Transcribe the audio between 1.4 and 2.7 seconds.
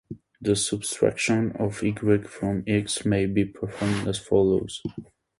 of "y" from